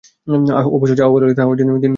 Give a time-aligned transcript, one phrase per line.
[0.67, 1.89] অবশ্য যাহা বলা হইল, তাহা নীতির মূলসূত্র মাত্র।